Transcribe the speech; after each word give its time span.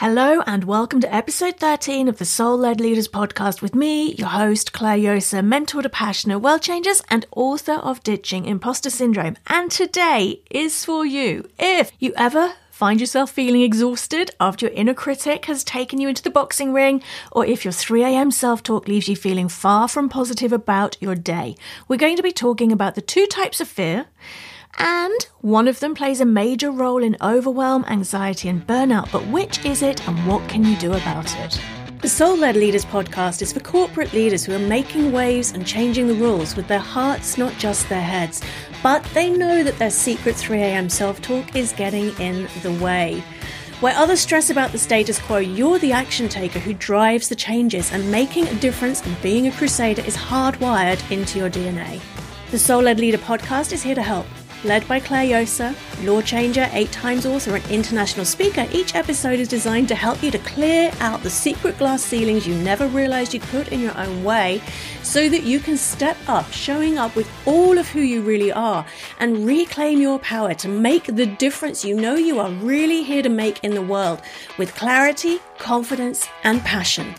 Hello 0.00 0.42
and 0.46 0.64
welcome 0.64 1.00
to 1.00 1.12
episode 1.12 1.56
13 1.56 2.06
of 2.06 2.18
the 2.18 2.26
Soul 2.26 2.58
Led 2.58 2.82
Leaders 2.82 3.08
podcast 3.08 3.62
with 3.62 3.74
me, 3.74 4.12
your 4.16 4.28
host, 4.28 4.74
Clare 4.74 4.98
Josa, 4.98 5.42
mentor 5.42 5.80
to 5.80 5.88
passionate 5.88 6.40
world 6.40 6.60
changers 6.60 7.00
and 7.08 7.24
author 7.30 7.76
of 7.76 8.02
Ditching 8.02 8.44
Imposter 8.44 8.90
Syndrome. 8.90 9.38
And 9.46 9.70
today 9.70 10.42
is 10.50 10.84
for 10.84 11.06
you. 11.06 11.48
If 11.58 11.92
you 11.98 12.12
ever 12.14 12.52
find 12.70 13.00
yourself 13.00 13.30
feeling 13.30 13.62
exhausted 13.62 14.30
after 14.38 14.66
your 14.66 14.74
inner 14.74 14.92
critic 14.92 15.46
has 15.46 15.64
taken 15.64 15.98
you 15.98 16.10
into 16.10 16.22
the 16.22 16.28
boxing 16.28 16.74
ring, 16.74 17.02
or 17.32 17.46
if 17.46 17.64
your 17.64 17.72
3am 17.72 18.34
self 18.34 18.62
talk 18.62 18.86
leaves 18.88 19.08
you 19.08 19.16
feeling 19.16 19.48
far 19.48 19.88
from 19.88 20.10
positive 20.10 20.52
about 20.52 20.98
your 21.00 21.14
day, 21.14 21.56
we're 21.88 21.96
going 21.96 22.16
to 22.16 22.22
be 22.22 22.32
talking 22.32 22.70
about 22.70 22.96
the 22.96 23.00
two 23.00 23.24
types 23.28 23.62
of 23.62 23.66
fear 23.66 24.04
and 24.78 25.26
one 25.40 25.68
of 25.68 25.80
them 25.80 25.94
plays 25.94 26.20
a 26.20 26.26
major 26.26 26.70
role 26.70 27.02
in 27.02 27.16
overwhelm, 27.22 27.84
anxiety, 27.88 28.48
and 28.48 28.66
burnout. 28.66 29.10
But 29.12 29.26
which 29.28 29.64
is 29.64 29.82
it, 29.82 30.06
and 30.08 30.26
what 30.26 30.48
can 30.48 30.64
you 30.64 30.76
do 30.76 30.92
about 30.92 31.34
it? 31.40 31.60
The 32.02 32.08
Soul 32.08 32.36
Led 32.36 32.56
Leaders 32.56 32.84
podcast 32.84 33.42
is 33.42 33.52
for 33.52 33.60
corporate 33.60 34.12
leaders 34.12 34.44
who 34.44 34.54
are 34.54 34.58
making 34.58 35.12
waves 35.12 35.52
and 35.52 35.66
changing 35.66 36.08
the 36.08 36.14
rules 36.14 36.54
with 36.54 36.68
their 36.68 36.78
hearts, 36.78 37.38
not 37.38 37.56
just 37.58 37.88
their 37.88 38.02
heads. 38.02 38.42
But 38.82 39.02
they 39.14 39.30
know 39.30 39.64
that 39.64 39.78
their 39.78 39.90
secret 39.90 40.36
3am 40.36 40.90
self 40.90 41.22
talk 41.22 41.56
is 41.56 41.72
getting 41.72 42.08
in 42.20 42.48
the 42.62 42.72
way. 42.82 43.22
Where 43.80 43.96
others 43.96 44.20
stress 44.20 44.50
about 44.50 44.72
the 44.72 44.78
status 44.78 45.18
quo, 45.18 45.38
you're 45.38 45.78
the 45.78 45.92
action 45.92 46.28
taker 46.28 46.58
who 46.58 46.74
drives 46.74 47.28
the 47.28 47.34
changes, 47.34 47.92
and 47.92 48.10
making 48.10 48.46
a 48.48 48.54
difference 48.54 49.04
and 49.04 49.20
being 49.22 49.46
a 49.46 49.52
crusader 49.52 50.02
is 50.02 50.16
hardwired 50.16 51.10
into 51.10 51.38
your 51.38 51.50
DNA. 51.50 52.00
The 52.50 52.58
Soul 52.58 52.82
Led 52.82 53.00
Leader 53.00 53.18
podcast 53.18 53.72
is 53.72 53.82
here 53.82 53.94
to 53.94 54.02
help 54.02 54.26
Led 54.64 54.88
by 54.88 55.00
Clare 55.00 55.26
Josa, 55.26 55.74
law 56.04 56.20
changer, 56.22 56.68
eight 56.72 56.90
times 56.90 57.26
author, 57.26 57.56
and 57.56 57.70
international 57.70 58.24
speaker, 58.24 58.66
each 58.72 58.94
episode 58.94 59.38
is 59.38 59.48
designed 59.48 59.86
to 59.88 59.94
help 59.94 60.22
you 60.22 60.30
to 60.30 60.38
clear 60.38 60.90
out 61.00 61.22
the 61.22 61.30
secret 61.30 61.78
glass 61.78 62.02
ceilings 62.02 62.46
you 62.46 62.54
never 62.56 62.88
realized 62.88 63.34
you 63.34 63.40
put 63.40 63.68
in 63.68 63.80
your 63.80 63.96
own 63.96 64.24
way 64.24 64.62
so 65.02 65.28
that 65.28 65.42
you 65.42 65.60
can 65.60 65.76
step 65.76 66.16
up, 66.26 66.50
showing 66.50 66.98
up 66.98 67.14
with 67.14 67.30
all 67.46 67.78
of 67.78 67.88
who 67.88 68.00
you 68.00 68.22
really 68.22 68.50
are 68.50 68.84
and 69.20 69.46
reclaim 69.46 70.00
your 70.00 70.18
power 70.18 70.54
to 70.54 70.68
make 70.68 71.04
the 71.04 71.26
difference 71.26 71.84
you 71.84 71.94
know 71.94 72.16
you 72.16 72.40
are 72.40 72.50
really 72.50 73.02
here 73.02 73.22
to 73.22 73.28
make 73.28 73.62
in 73.62 73.74
the 73.74 73.82
world 73.82 74.20
with 74.58 74.74
clarity, 74.74 75.38
confidence, 75.58 76.28
and 76.44 76.60
passion. 76.62 77.14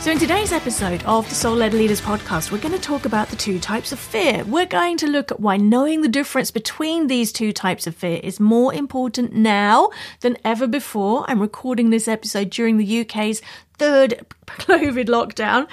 So, 0.00 0.10
in 0.10 0.18
today's 0.18 0.50
episode 0.50 1.02
of 1.04 1.28
the 1.28 1.34
Soul 1.34 1.56
Led 1.56 1.74
Leaders 1.74 2.00
podcast, 2.00 2.50
we're 2.50 2.56
going 2.56 2.72
to 2.72 2.80
talk 2.80 3.04
about 3.04 3.28
the 3.28 3.36
two 3.36 3.58
types 3.58 3.92
of 3.92 3.98
fear. 3.98 4.42
We're 4.44 4.64
going 4.64 4.96
to 4.96 5.06
look 5.06 5.30
at 5.30 5.40
why 5.40 5.58
knowing 5.58 6.00
the 6.00 6.08
difference 6.08 6.50
between 6.50 7.06
these 7.06 7.30
two 7.30 7.52
types 7.52 7.86
of 7.86 7.94
fear 7.94 8.18
is 8.22 8.40
more 8.40 8.72
important 8.72 9.34
now 9.34 9.90
than 10.20 10.38
ever 10.42 10.66
before. 10.66 11.26
I'm 11.28 11.38
recording 11.38 11.90
this 11.90 12.08
episode 12.08 12.48
during 12.48 12.78
the 12.78 13.02
UK's 13.02 13.42
third 13.76 14.24
COVID 14.46 15.04
lockdown. 15.04 15.68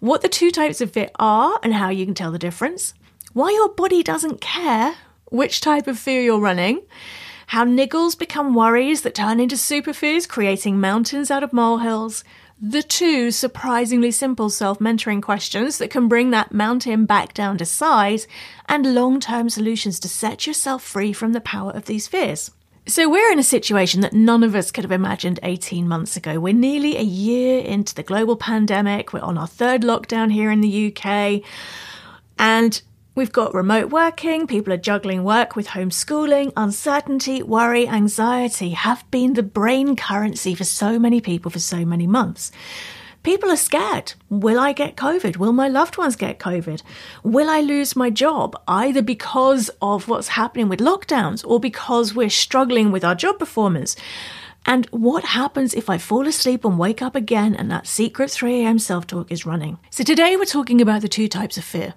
What 0.00 0.22
the 0.22 0.28
two 0.28 0.50
types 0.50 0.80
of 0.80 0.90
fear 0.90 1.10
are 1.20 1.60
and 1.62 1.72
how 1.72 1.90
you 1.90 2.04
can 2.04 2.14
tell 2.14 2.32
the 2.32 2.40
difference. 2.40 2.92
Why 3.34 3.52
your 3.52 3.68
body 3.68 4.02
doesn't 4.02 4.40
care 4.40 4.96
which 5.26 5.60
type 5.60 5.86
of 5.86 5.96
fear 5.96 6.20
you're 6.20 6.40
running 6.40 6.82
how 7.50 7.64
niggles 7.64 8.16
become 8.16 8.54
worries 8.54 9.02
that 9.02 9.12
turn 9.12 9.40
into 9.40 9.56
super 9.56 9.92
fears, 9.92 10.24
creating 10.24 10.80
mountains 10.80 11.32
out 11.32 11.42
of 11.42 11.52
molehills, 11.52 12.22
the 12.60 12.82
two 12.82 13.30
surprisingly 13.30 14.10
simple 14.10 14.50
self 14.50 14.78
mentoring 14.80 15.22
questions 15.22 15.78
that 15.78 15.90
can 15.90 16.08
bring 16.08 16.30
that 16.30 16.52
mountain 16.52 17.06
back 17.06 17.32
down 17.32 17.56
to 17.58 17.64
size, 17.64 18.28
and 18.68 18.94
long 18.94 19.18
term 19.18 19.48
solutions 19.48 19.98
to 20.00 20.08
set 20.08 20.46
yourself 20.46 20.82
free 20.82 21.12
from 21.12 21.32
the 21.32 21.40
power 21.40 21.70
of 21.70 21.86
these 21.86 22.06
fears. 22.06 22.50
So, 22.86 23.08
we're 23.08 23.30
in 23.32 23.38
a 23.38 23.44
situation 23.44 24.00
that 24.02 24.12
none 24.12 24.42
of 24.42 24.54
us 24.54 24.70
could 24.70 24.84
have 24.84 24.92
imagined 24.92 25.40
18 25.42 25.88
months 25.88 26.16
ago. 26.16 26.38
We're 26.38 26.52
nearly 26.52 26.96
a 26.96 27.02
year 27.02 27.62
into 27.62 27.94
the 27.94 28.02
global 28.02 28.36
pandemic. 28.36 29.12
We're 29.12 29.20
on 29.20 29.38
our 29.38 29.46
third 29.46 29.82
lockdown 29.82 30.32
here 30.32 30.50
in 30.50 30.60
the 30.60 30.94
UK. 30.94 31.42
And 32.38 32.82
We've 33.20 33.30
got 33.30 33.52
remote 33.52 33.90
working, 33.90 34.46
people 34.46 34.72
are 34.72 34.78
juggling 34.78 35.24
work 35.24 35.54
with 35.54 35.66
homeschooling, 35.66 36.54
uncertainty, 36.56 37.42
worry, 37.42 37.86
anxiety 37.86 38.70
have 38.70 39.04
been 39.10 39.34
the 39.34 39.42
brain 39.42 39.94
currency 39.94 40.54
for 40.54 40.64
so 40.64 40.98
many 40.98 41.20
people 41.20 41.50
for 41.50 41.58
so 41.58 41.84
many 41.84 42.06
months. 42.06 42.50
People 43.22 43.50
are 43.50 43.58
scared. 43.58 44.14
Will 44.30 44.58
I 44.58 44.72
get 44.72 44.96
COVID? 44.96 45.36
Will 45.36 45.52
my 45.52 45.68
loved 45.68 45.98
ones 45.98 46.16
get 46.16 46.38
COVID? 46.38 46.80
Will 47.22 47.50
I 47.50 47.60
lose 47.60 47.94
my 47.94 48.08
job 48.08 48.58
either 48.66 49.02
because 49.02 49.70
of 49.82 50.08
what's 50.08 50.28
happening 50.28 50.70
with 50.70 50.80
lockdowns 50.80 51.46
or 51.46 51.60
because 51.60 52.14
we're 52.14 52.30
struggling 52.30 52.90
with 52.90 53.04
our 53.04 53.14
job 53.14 53.38
performance? 53.38 53.96
And 54.64 54.86
what 54.92 55.24
happens 55.24 55.74
if 55.74 55.90
I 55.90 55.98
fall 55.98 56.26
asleep 56.26 56.64
and 56.64 56.78
wake 56.78 57.02
up 57.02 57.14
again 57.14 57.54
and 57.54 57.70
that 57.70 57.86
secret 57.86 58.30
3am 58.30 58.80
self 58.80 59.06
talk 59.06 59.30
is 59.30 59.44
running? 59.44 59.78
So 59.90 60.04
today 60.04 60.36
we're 60.36 60.46
talking 60.46 60.80
about 60.80 61.02
the 61.02 61.08
two 61.08 61.28
types 61.28 61.58
of 61.58 61.64
fear. 61.64 61.92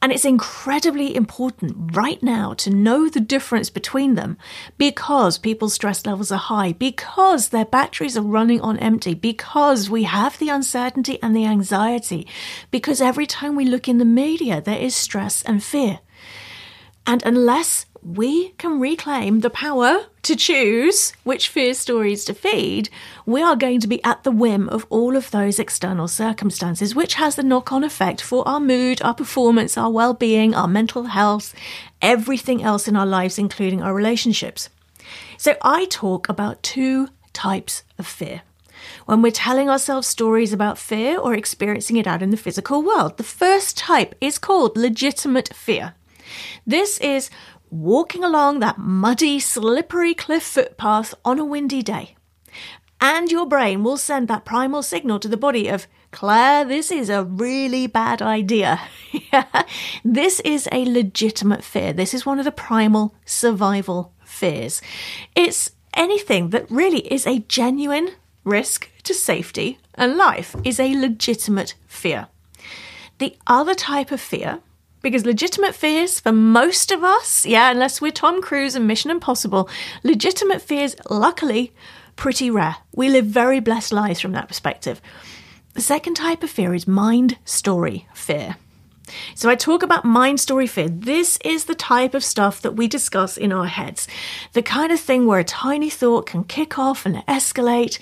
And 0.00 0.12
it's 0.12 0.24
incredibly 0.24 1.14
important 1.14 1.96
right 1.96 2.22
now 2.22 2.54
to 2.54 2.70
know 2.70 3.08
the 3.08 3.20
difference 3.20 3.70
between 3.70 4.14
them 4.14 4.36
because 4.78 5.38
people's 5.38 5.74
stress 5.74 6.04
levels 6.06 6.30
are 6.30 6.38
high, 6.38 6.72
because 6.72 7.48
their 7.48 7.64
batteries 7.64 8.16
are 8.16 8.22
running 8.22 8.60
on 8.60 8.78
empty, 8.78 9.14
because 9.14 9.90
we 9.90 10.04
have 10.04 10.38
the 10.38 10.48
uncertainty 10.48 11.18
and 11.22 11.34
the 11.34 11.46
anxiety, 11.46 12.26
because 12.70 13.00
every 13.00 13.26
time 13.26 13.56
we 13.56 13.64
look 13.64 13.88
in 13.88 13.98
the 13.98 14.04
media, 14.04 14.60
there 14.60 14.78
is 14.78 14.94
stress 14.94 15.42
and 15.42 15.62
fear. 15.62 16.00
And 17.06 17.22
unless 17.24 17.86
we 18.14 18.50
can 18.50 18.78
reclaim 18.78 19.40
the 19.40 19.50
power 19.50 20.06
to 20.22 20.36
choose 20.36 21.12
which 21.24 21.48
fear 21.48 21.74
stories 21.74 22.24
to 22.24 22.34
feed, 22.34 22.88
we 23.24 23.42
are 23.42 23.56
going 23.56 23.80
to 23.80 23.88
be 23.88 24.02
at 24.04 24.22
the 24.22 24.30
whim 24.30 24.68
of 24.68 24.86
all 24.90 25.16
of 25.16 25.30
those 25.32 25.58
external 25.58 26.06
circumstances, 26.06 26.94
which 26.94 27.14
has 27.14 27.34
the 27.34 27.42
knock 27.42 27.72
on 27.72 27.82
effect 27.82 28.20
for 28.20 28.46
our 28.46 28.60
mood, 28.60 29.02
our 29.02 29.14
performance, 29.14 29.76
our 29.76 29.90
well 29.90 30.14
being, 30.14 30.54
our 30.54 30.68
mental 30.68 31.04
health, 31.04 31.52
everything 32.00 32.62
else 32.62 32.86
in 32.86 32.94
our 32.94 33.06
lives, 33.06 33.38
including 33.38 33.82
our 33.82 33.94
relationships. 33.94 34.68
So, 35.36 35.56
I 35.62 35.86
talk 35.86 36.28
about 36.28 36.62
two 36.62 37.08
types 37.32 37.82
of 37.98 38.06
fear 38.06 38.42
when 39.06 39.20
we're 39.20 39.32
telling 39.32 39.68
ourselves 39.68 40.06
stories 40.06 40.52
about 40.52 40.78
fear 40.78 41.18
or 41.18 41.34
experiencing 41.34 41.96
it 41.96 42.06
out 42.06 42.22
in 42.22 42.30
the 42.30 42.36
physical 42.36 42.82
world. 42.82 43.16
The 43.16 43.24
first 43.24 43.76
type 43.76 44.14
is 44.20 44.38
called 44.38 44.76
legitimate 44.76 45.52
fear. 45.52 45.94
This 46.66 46.98
is 46.98 47.30
walking 47.70 48.24
along 48.24 48.60
that 48.60 48.78
muddy, 48.78 49.38
slippery 49.40 50.14
cliff 50.14 50.42
footpath 50.42 51.14
on 51.24 51.38
a 51.38 51.44
windy 51.44 51.82
day. 51.82 52.16
And 53.00 53.30
your 53.30 53.46
brain 53.46 53.84
will 53.84 53.96
send 53.96 54.28
that 54.28 54.44
primal 54.44 54.82
signal 54.82 55.18
to 55.20 55.28
the 55.28 55.36
body 55.36 55.68
of, 55.68 55.86
Clare, 56.12 56.64
this 56.64 56.90
is 56.90 57.10
a 57.10 57.24
really 57.24 57.86
bad 57.86 58.22
idea. 58.22 58.80
this 60.04 60.40
is 60.40 60.68
a 60.72 60.84
legitimate 60.84 61.62
fear. 61.62 61.92
This 61.92 62.14
is 62.14 62.24
one 62.24 62.38
of 62.38 62.44
the 62.44 62.52
primal 62.52 63.14
survival 63.26 64.12
fears. 64.24 64.80
It's 65.34 65.72
anything 65.92 66.50
that 66.50 66.70
really 66.70 67.12
is 67.12 67.26
a 67.26 67.40
genuine 67.40 68.12
risk 68.44 68.90
to 69.02 69.12
safety 69.12 69.78
and 69.94 70.16
life, 70.16 70.54
is 70.64 70.78
a 70.78 70.98
legitimate 70.98 71.74
fear. 71.86 72.28
The 73.18 73.36
other 73.46 73.74
type 73.74 74.12
of 74.12 74.20
fear 74.20 74.60
because 75.02 75.24
legitimate 75.24 75.74
fears 75.74 76.20
for 76.20 76.32
most 76.32 76.90
of 76.90 77.04
us, 77.04 77.46
yeah, 77.46 77.70
unless 77.70 78.00
we're 78.00 78.12
Tom 78.12 78.42
Cruise 78.42 78.74
and 78.74 78.86
Mission 78.86 79.10
Impossible, 79.10 79.68
legitimate 80.02 80.62
fears, 80.62 80.96
luckily, 81.10 81.72
pretty 82.16 82.50
rare. 82.50 82.76
We 82.94 83.08
live 83.08 83.26
very 83.26 83.60
blessed 83.60 83.92
lives 83.92 84.20
from 84.20 84.32
that 84.32 84.48
perspective. 84.48 85.00
The 85.74 85.82
second 85.82 86.14
type 86.14 86.42
of 86.42 86.50
fear 86.50 86.74
is 86.74 86.88
mind 86.88 87.38
story 87.44 88.08
fear. 88.14 88.56
So 89.34 89.48
I 89.48 89.54
talk 89.54 89.82
about 89.82 90.04
mind 90.04 90.40
story 90.40 90.66
fear. 90.66 90.88
This 90.88 91.38
is 91.44 91.66
the 91.66 91.74
type 91.74 92.14
of 92.14 92.24
stuff 92.24 92.60
that 92.62 92.74
we 92.74 92.88
discuss 92.88 93.36
in 93.36 93.52
our 93.52 93.66
heads. 93.66 94.08
The 94.52 94.62
kind 94.62 94.90
of 94.90 94.98
thing 94.98 95.26
where 95.26 95.38
a 95.38 95.44
tiny 95.44 95.90
thought 95.90 96.26
can 96.26 96.44
kick 96.44 96.78
off 96.78 97.06
and 97.06 97.16
escalate, 97.26 97.98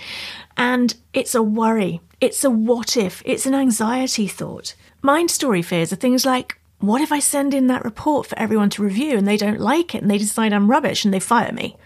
and 0.56 0.94
it's 1.12 1.34
a 1.34 1.42
worry. 1.42 2.00
It's 2.20 2.44
a 2.44 2.50
what 2.50 2.96
if. 2.96 3.22
It's 3.26 3.44
an 3.44 3.54
anxiety 3.54 4.26
thought. 4.26 4.74
Mind 5.02 5.30
story 5.30 5.60
fears 5.60 5.92
are 5.92 5.96
things 5.96 6.24
like 6.24 6.58
what 6.86 7.00
if 7.00 7.12
I 7.12 7.18
send 7.18 7.54
in 7.54 7.66
that 7.68 7.84
report 7.84 8.26
for 8.26 8.38
everyone 8.38 8.70
to 8.70 8.82
review 8.82 9.16
and 9.16 9.26
they 9.26 9.36
don't 9.36 9.60
like 9.60 9.94
it 9.94 10.02
and 10.02 10.10
they 10.10 10.18
decide 10.18 10.52
I'm 10.52 10.70
rubbish 10.70 11.04
and 11.04 11.12
they 11.12 11.20
fire 11.20 11.52
me? 11.52 11.76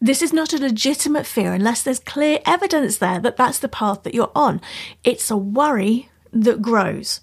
This 0.00 0.20
is 0.20 0.32
not 0.32 0.52
a 0.52 0.58
legitimate 0.58 1.26
fear 1.26 1.52
unless 1.52 1.82
there's 1.82 1.98
clear 1.98 2.40
evidence 2.44 2.98
there 2.98 3.18
that 3.20 3.36
that's 3.36 3.58
the 3.58 3.68
path 3.68 4.02
that 4.02 4.14
you're 4.14 4.32
on. 4.34 4.60
It's 5.04 5.30
a 5.30 5.36
worry 5.36 6.10
that 6.32 6.60
grows. 6.60 7.20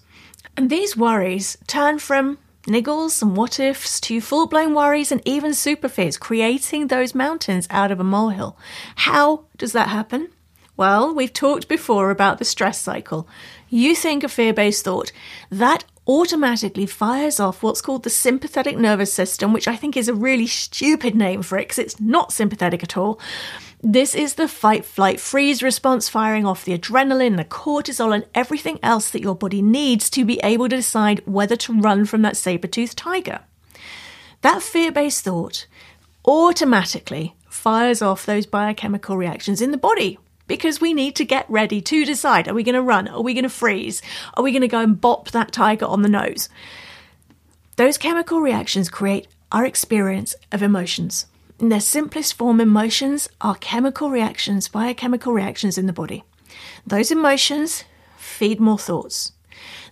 And 0.56 0.70
these 0.70 0.96
worries 0.96 1.56
turn 1.66 1.98
from 1.98 2.38
niggles 2.64 3.22
and 3.22 3.36
what 3.36 3.60
ifs 3.60 4.00
to 4.00 4.20
full 4.20 4.46
blown 4.46 4.74
worries 4.74 5.12
and 5.12 5.20
even 5.24 5.54
super 5.54 5.88
fears, 5.88 6.16
creating 6.16 6.88
those 6.88 7.14
mountains 7.14 7.66
out 7.70 7.90
of 7.92 8.00
a 8.00 8.04
molehill. 8.04 8.56
How 8.96 9.44
does 9.56 9.72
that 9.72 9.88
happen? 9.88 10.30
Well, 10.76 11.14
we've 11.14 11.32
talked 11.32 11.68
before 11.68 12.10
about 12.10 12.38
the 12.38 12.44
stress 12.44 12.80
cycle. 12.80 13.28
You 13.68 13.94
think 13.94 14.24
a 14.24 14.28
fear 14.28 14.52
based 14.52 14.84
thought. 14.84 15.12
That 15.50 15.84
automatically 16.06 16.86
fires 16.86 17.40
off 17.40 17.62
what's 17.62 17.80
called 17.80 18.02
the 18.02 18.10
sympathetic 18.10 18.76
nervous 18.76 19.12
system, 19.12 19.52
which 19.52 19.68
I 19.68 19.76
think 19.76 19.96
is 19.96 20.08
a 20.08 20.14
really 20.14 20.46
stupid 20.46 21.14
name 21.14 21.42
for 21.42 21.58
it 21.58 21.62
because 21.62 21.78
it's 21.78 22.00
not 22.00 22.32
sympathetic 22.32 22.82
at 22.82 22.96
all. 22.96 23.18
This 23.82 24.14
is 24.14 24.34
the 24.34 24.48
fight, 24.48 24.84
flight, 24.84 25.20
freeze 25.20 25.62
response 25.62 26.08
firing 26.08 26.46
off 26.46 26.64
the 26.64 26.76
adrenaline, 26.76 27.36
the 27.36 27.44
cortisol, 27.44 28.14
and 28.14 28.26
everything 28.34 28.78
else 28.82 29.10
that 29.10 29.22
your 29.22 29.34
body 29.34 29.60
needs 29.60 30.08
to 30.10 30.24
be 30.24 30.40
able 30.42 30.68
to 30.68 30.76
decide 30.76 31.22
whether 31.26 31.56
to 31.56 31.80
run 31.80 32.04
from 32.06 32.22
that 32.22 32.36
saber 32.36 32.66
toothed 32.66 32.96
tiger. 32.96 33.40
That 34.40 34.62
fear 34.62 34.90
based 34.90 35.24
thought 35.24 35.66
automatically 36.26 37.34
fires 37.48 38.02
off 38.02 38.26
those 38.26 38.46
biochemical 38.46 39.16
reactions 39.16 39.60
in 39.60 39.70
the 39.70 39.76
body 39.76 40.18
because 40.46 40.80
we 40.80 40.92
need 40.92 41.16
to 41.16 41.24
get 41.24 41.48
ready 41.48 41.80
to 41.80 42.04
decide 42.04 42.48
are 42.48 42.54
we 42.54 42.62
going 42.62 42.74
to 42.74 42.82
run? 42.82 43.08
Are 43.08 43.22
we 43.22 43.34
going 43.34 43.44
to 43.44 43.48
freeze? 43.50 44.02
Are 44.34 44.42
we 44.42 44.52
going 44.52 44.62
to 44.62 44.68
go 44.68 44.80
and 44.80 45.00
bop 45.00 45.30
that 45.30 45.52
tiger 45.52 45.86
on 45.86 46.02
the 46.02 46.08
nose? 46.08 46.48
Those 47.76 47.98
chemical 47.98 48.40
reactions 48.40 48.88
create 48.88 49.26
our 49.50 49.64
experience 49.64 50.34
of 50.52 50.62
emotions. 50.62 51.26
In 51.58 51.68
their 51.68 51.80
simplest 51.80 52.34
form, 52.34 52.60
emotions 52.60 53.28
are 53.40 53.54
chemical 53.56 54.10
reactions, 54.10 54.68
biochemical 54.68 55.32
reactions 55.32 55.78
in 55.78 55.86
the 55.86 55.92
body. 55.92 56.24
Those 56.86 57.10
emotions 57.10 57.84
feed 58.16 58.60
more 58.60 58.78
thoughts. 58.78 59.32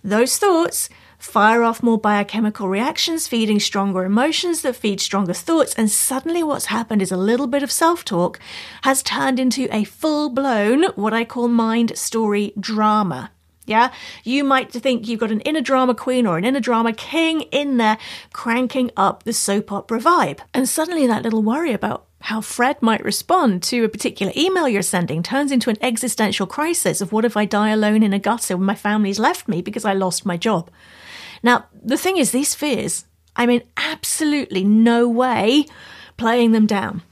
Those 0.03 0.37
thoughts 0.37 0.89
fire 1.23 1.63
off 1.63 1.81
more 1.81 1.97
biochemical 1.97 2.67
reactions, 2.67 3.27
feeding 3.27 3.59
stronger 3.59 4.03
emotions 4.03 4.61
that 4.61 4.75
feed 4.75 4.99
stronger 4.99 5.33
thoughts. 5.33 5.73
And 5.75 5.89
suddenly, 5.89 6.43
what's 6.43 6.65
happened 6.65 7.01
is 7.01 7.11
a 7.11 7.17
little 7.17 7.47
bit 7.47 7.63
of 7.63 7.71
self 7.71 8.03
talk 8.03 8.39
has 8.83 9.01
turned 9.01 9.39
into 9.39 9.67
a 9.71 9.85
full 9.85 10.29
blown, 10.29 10.83
what 10.95 11.13
I 11.13 11.23
call 11.23 11.47
mind 11.47 11.97
story 11.97 12.53
drama. 12.59 13.31
Yeah, 13.65 13.93
you 14.25 14.43
might 14.43 14.73
think 14.73 15.07
you've 15.07 15.21
got 15.21 15.31
an 15.31 15.39
inner 15.41 15.61
drama 15.61 15.95
queen 15.95 16.27
or 16.27 16.37
an 16.37 16.43
inner 16.43 16.59
drama 16.59 16.91
king 16.91 17.41
in 17.43 17.77
there 17.77 17.97
cranking 18.33 18.91
up 18.97 19.23
the 19.23 19.31
soap 19.31 19.71
opera 19.71 20.01
vibe. 20.01 20.39
And 20.53 20.67
suddenly, 20.67 21.07
that 21.07 21.23
little 21.23 21.41
worry 21.41 21.71
about 21.71 22.05
how 22.19 22.41
Fred 22.41 22.81
might 22.81 23.03
respond 23.03 23.63
to 23.63 23.85
a 23.85 23.89
particular 23.89 24.33
email 24.35 24.67
you're 24.67 24.81
sending 24.81 25.23
turns 25.23 25.51
into 25.51 25.69
an 25.69 25.77
existential 25.81 26.45
crisis 26.45 26.99
of 26.99 27.13
what 27.13 27.25
if 27.25 27.37
I 27.37 27.45
die 27.45 27.69
alone 27.69 28.03
in 28.03 28.13
a 28.13 28.19
gutter 28.19 28.57
when 28.57 28.65
my 28.65 28.75
family's 28.75 29.19
left 29.19 29.47
me 29.47 29.61
because 29.61 29.85
I 29.85 29.93
lost 29.93 30.25
my 30.25 30.35
job? 30.35 30.69
Now, 31.43 31.65
the 31.83 31.97
thing 31.97 32.17
is, 32.17 32.31
these 32.31 32.55
fears, 32.55 33.05
I'm 33.35 33.49
in 33.49 33.63
absolutely 33.77 34.63
no 34.63 35.07
way 35.07 35.65
playing 36.17 36.53
them 36.53 36.65
down. 36.65 37.03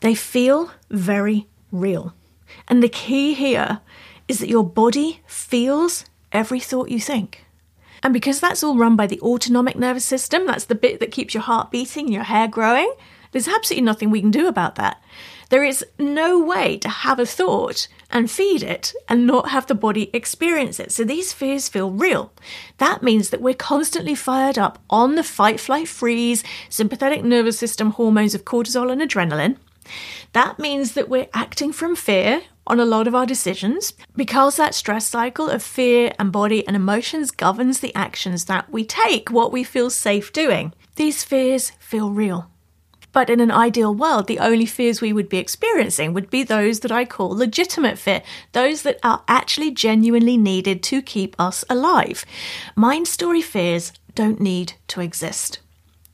They 0.00 0.14
feel 0.14 0.72
very 0.90 1.46
real. 1.70 2.14
And 2.68 2.82
the 2.82 2.88
key 2.88 3.34
here 3.34 3.80
is 4.28 4.40
that 4.40 4.48
your 4.48 4.64
body 4.64 5.22
feels 5.26 6.04
every 6.32 6.60
thought 6.60 6.90
you 6.90 7.00
think. 7.00 7.44
And 8.02 8.12
because 8.12 8.40
that's 8.40 8.64
all 8.64 8.78
run 8.78 8.96
by 8.96 9.06
the 9.06 9.20
autonomic 9.20 9.76
nervous 9.76 10.04
system, 10.04 10.46
that's 10.46 10.64
the 10.64 10.74
bit 10.74 11.00
that 11.00 11.12
keeps 11.12 11.34
your 11.34 11.42
heart 11.42 11.70
beating, 11.70 12.08
your 12.08 12.22
hair 12.24 12.48
growing, 12.48 12.92
there's 13.32 13.48
absolutely 13.48 13.84
nothing 13.84 14.10
we 14.10 14.20
can 14.20 14.30
do 14.30 14.48
about 14.48 14.76
that. 14.76 15.02
There 15.50 15.64
is 15.64 15.84
no 15.98 16.38
way 16.38 16.78
to 16.78 16.88
have 16.88 17.18
a 17.18 17.26
thought 17.26 17.88
and 18.08 18.30
feed 18.30 18.62
it 18.62 18.94
and 19.08 19.26
not 19.26 19.50
have 19.50 19.66
the 19.66 19.74
body 19.74 20.08
experience 20.12 20.80
it. 20.80 20.92
So 20.92 21.04
these 21.04 21.32
fears 21.32 21.68
feel 21.68 21.90
real. 21.90 22.32
That 22.78 23.02
means 23.02 23.30
that 23.30 23.42
we're 23.42 23.54
constantly 23.54 24.14
fired 24.14 24.58
up 24.58 24.78
on 24.88 25.16
the 25.16 25.24
fight, 25.24 25.58
flight, 25.58 25.88
freeze, 25.88 26.44
sympathetic 26.68 27.24
nervous 27.24 27.58
system 27.58 27.90
hormones 27.90 28.34
of 28.34 28.44
cortisol 28.44 28.92
and 28.92 29.02
adrenaline. 29.02 29.56
That 30.32 30.60
means 30.60 30.92
that 30.92 31.08
we're 31.08 31.28
acting 31.34 31.72
from 31.72 31.96
fear 31.96 32.42
on 32.66 32.78
a 32.78 32.84
lot 32.84 33.08
of 33.08 33.14
our 33.16 33.26
decisions 33.26 33.92
because 34.14 34.56
that 34.56 34.74
stress 34.76 35.08
cycle 35.08 35.48
of 35.48 35.64
fear 35.64 36.12
and 36.18 36.30
body 36.30 36.64
and 36.68 36.76
emotions 36.76 37.32
governs 37.32 37.80
the 37.80 37.94
actions 37.96 38.44
that 38.44 38.70
we 38.70 38.84
take, 38.84 39.30
what 39.30 39.50
we 39.50 39.64
feel 39.64 39.90
safe 39.90 40.32
doing. 40.32 40.72
These 40.94 41.24
fears 41.24 41.72
feel 41.80 42.10
real. 42.10 42.48
But 43.12 43.30
in 43.30 43.40
an 43.40 43.50
ideal 43.50 43.94
world, 43.94 44.26
the 44.26 44.38
only 44.38 44.66
fears 44.66 45.00
we 45.00 45.12
would 45.12 45.28
be 45.28 45.38
experiencing 45.38 46.12
would 46.12 46.30
be 46.30 46.42
those 46.42 46.80
that 46.80 46.92
I 46.92 47.04
call 47.04 47.30
legitimate 47.30 47.98
fear, 47.98 48.22
those 48.52 48.82
that 48.82 48.98
are 49.02 49.22
actually 49.26 49.70
genuinely 49.70 50.36
needed 50.36 50.82
to 50.84 51.02
keep 51.02 51.34
us 51.38 51.64
alive. 51.68 52.24
Mind 52.76 53.08
story 53.08 53.42
fears 53.42 53.92
don't 54.14 54.40
need 54.40 54.74
to 54.88 55.00
exist. 55.00 55.60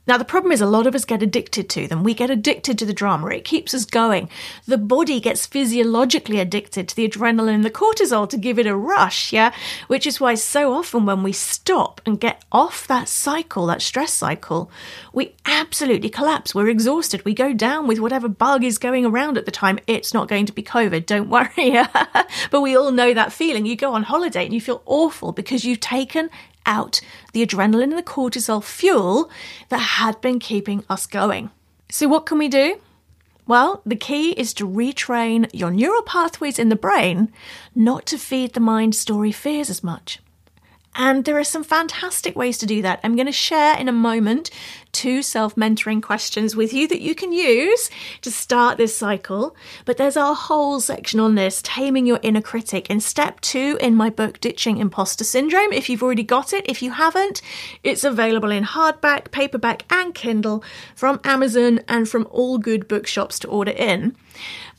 Now, 0.07 0.17
the 0.17 0.25
problem 0.25 0.53
is 0.53 0.61
a 0.61 0.65
lot 0.65 0.87
of 0.87 0.95
us 0.95 1.03
get 1.03 1.21
addicted 1.21 1.69
to 1.71 1.87
them. 1.87 2.03
We 2.03 2.13
get 2.13 2.29
addicted 2.29 2.77
to 2.79 2.85
the 2.85 2.93
drama. 2.93 3.27
It 3.27 3.43
keeps 3.43 3.73
us 3.73 3.83
going. 3.85 4.29
The 4.65 4.77
body 4.77 5.19
gets 5.19 5.45
physiologically 5.45 6.39
addicted 6.39 6.87
to 6.87 6.95
the 6.95 7.07
adrenaline 7.09 7.55
and 7.55 7.65
the 7.65 7.69
cortisol 7.69 8.29
to 8.29 8.37
give 8.37 8.57
it 8.57 8.67
a 8.67 8.75
rush, 8.75 9.33
yeah? 9.33 9.53
Which 9.87 10.07
is 10.07 10.21
why 10.21 10.35
so 10.35 10.73
often 10.73 11.05
when 11.05 11.23
we 11.23 11.33
stop 11.33 11.99
and 12.05 12.19
get 12.19 12.45
off 12.51 12.87
that 12.87 13.09
cycle, 13.09 13.65
that 13.65 13.81
stress 13.81 14.13
cycle, 14.13 14.71
we 15.11 15.35
absolutely 15.45 16.09
collapse. 16.09 16.55
We're 16.55 16.69
exhausted. 16.69 17.25
We 17.25 17.33
go 17.33 17.53
down 17.53 17.87
with 17.87 17.99
whatever 17.99 18.29
bug 18.29 18.63
is 18.63 18.77
going 18.77 19.05
around 19.05 19.37
at 19.37 19.45
the 19.45 19.51
time. 19.51 19.77
It's 19.87 20.13
not 20.13 20.29
going 20.29 20.45
to 20.45 20.53
be 20.53 20.63
COVID, 20.63 21.05
don't 21.05 21.29
worry. 21.37 21.77
but 22.51 22.61
we 22.61 22.77
all 22.77 22.91
know 22.91 23.13
that 23.13 23.33
feeling. 23.33 23.65
You 23.65 23.75
go 23.75 23.93
on 23.93 24.03
holiday 24.03 24.45
and 24.45 24.53
you 24.53 24.61
feel 24.61 24.81
awful 24.85 25.33
because 25.33 25.65
you've 25.65 25.81
taken 25.81 26.29
out 26.67 27.01
the 27.33 27.45
adrenaline 27.45 27.83
and 27.83 27.97
the 27.97 28.03
cortisol 28.03 28.63
fuel 28.63 29.31
that 29.69 29.77
had 29.77 30.21
been 30.21 30.37
keeping 30.39 30.83
us 30.89 31.07
going. 31.07 31.49
So, 31.89 32.07
what 32.07 32.25
can 32.25 32.37
we 32.37 32.49
do? 32.49 32.79
Well, 33.47 33.81
the 33.85 33.95
key 33.95 34.31
is 34.31 34.53
to 34.55 34.67
retrain 34.67 35.49
your 35.53 35.71
neural 35.71 36.01
pathways 36.01 36.59
in 36.59 36.67
the 36.67 36.75
brain 36.75 37.31
not 37.73 38.05
to 38.07 38.17
feed 38.17 38.53
the 38.53 38.59
mind 38.59 38.93
story 38.93 39.31
fears 39.31 39.69
as 39.69 39.83
much. 39.83 40.19
And 40.99 41.25
there 41.25 41.37
are 41.37 41.43
some 41.43 41.63
fantastic 41.63 42.35
ways 42.35 42.57
to 42.57 42.65
do 42.65 42.81
that. 42.81 42.99
I'm 43.03 43.15
going 43.15 43.27
to 43.27 43.31
share 43.31 43.77
in 43.77 43.87
a 43.87 43.93
moment 43.93 44.49
two 44.97 45.21
self 45.21 45.55
mentoring 45.55 46.01
questions 46.01 46.55
with 46.55 46.73
you 46.73 46.87
that 46.87 47.01
you 47.01 47.13
can 47.13 47.31
use 47.31 47.91
to 48.23 48.31
start 48.31 48.79
this 48.79 48.97
cycle. 48.97 49.55
But 49.85 49.97
there's 49.97 50.15
a 50.15 50.33
whole 50.33 50.79
section 50.79 51.19
on 51.19 51.35
this, 51.35 51.61
taming 51.61 52.07
your 52.07 52.19
inner 52.23 52.41
critic, 52.41 52.89
in 52.89 52.99
step 52.99 53.39
two 53.41 53.77
in 53.79 53.93
my 53.93 54.09
book, 54.09 54.39
Ditching 54.39 54.77
Imposter 54.77 55.23
Syndrome. 55.23 55.71
If 55.71 55.87
you've 55.87 56.01
already 56.01 56.23
got 56.23 56.51
it, 56.51 56.67
if 56.67 56.81
you 56.81 56.89
haven't, 56.89 57.43
it's 57.83 58.03
available 58.03 58.49
in 58.49 58.63
hardback, 58.63 59.29
paperback, 59.29 59.83
and 59.91 60.15
Kindle 60.15 60.63
from 60.95 61.19
Amazon 61.23 61.81
and 61.87 62.09
from 62.09 62.27
all 62.31 62.57
good 62.57 62.87
bookshops 62.87 63.37
to 63.39 63.47
order 63.47 63.73
in. 63.73 64.15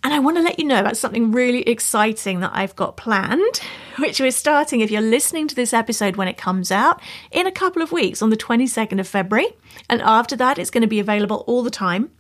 And 0.05 0.15
I 0.15 0.21
want 0.21 0.37
to 0.37 0.43
let 0.43 0.61
you 0.61 0.65
know 0.65 0.79
about 0.79 0.97
something 0.97 1.33
really 1.33 1.63
exciting 1.63 2.39
that 2.41 2.53
I've 2.55 2.77
got 2.77 2.97
planned, 2.97 3.61
which 3.99 4.21
we're 4.21 4.31
starting 4.31 4.81
if 4.81 4.93
you're 4.93 5.01
listening 5.01 5.49
to 5.49 5.57
this 5.57 5.73
episode 5.73 6.15
when 6.15 6.29
it 6.29 6.37
comes 6.37 6.71
out 6.71 7.01
in 7.33 7.49
a 7.49 7.53
couple 7.53 7.83
of 7.83 7.91
weeks 7.91 8.23
on 8.23 8.31
the 8.31 8.37
22nd 8.37 9.01
of 9.01 9.09
February. 9.09 9.49
And 9.91 10.01
after 10.09 10.35
that, 10.37 10.59
it's 10.59 10.71
going 10.71 10.83
to 10.83 10.89
be 10.89 11.01
available 11.01 11.45
all 11.47 11.63
the 11.63 11.71
time. 11.71 12.11